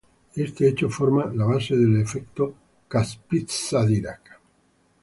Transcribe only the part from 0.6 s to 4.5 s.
hecho forma la base del efecto Kapitsa-Dirac.